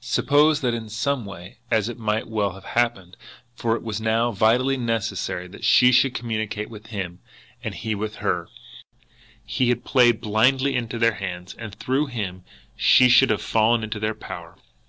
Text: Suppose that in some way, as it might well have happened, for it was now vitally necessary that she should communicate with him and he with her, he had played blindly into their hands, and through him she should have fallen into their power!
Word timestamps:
Suppose 0.00 0.60
that 0.62 0.74
in 0.74 0.88
some 0.88 1.24
way, 1.24 1.58
as 1.70 1.88
it 1.88 2.00
might 2.00 2.26
well 2.26 2.54
have 2.54 2.64
happened, 2.64 3.16
for 3.54 3.76
it 3.76 3.82
was 3.84 4.00
now 4.00 4.32
vitally 4.32 4.76
necessary 4.76 5.46
that 5.46 5.62
she 5.64 5.92
should 5.92 6.14
communicate 6.16 6.68
with 6.68 6.86
him 6.88 7.20
and 7.62 7.72
he 7.76 7.94
with 7.94 8.16
her, 8.16 8.48
he 9.44 9.68
had 9.68 9.84
played 9.84 10.20
blindly 10.20 10.74
into 10.74 10.98
their 10.98 11.14
hands, 11.14 11.54
and 11.54 11.72
through 11.76 12.06
him 12.06 12.42
she 12.74 13.08
should 13.08 13.30
have 13.30 13.40
fallen 13.40 13.84
into 13.84 14.00
their 14.00 14.16
power! 14.16 14.56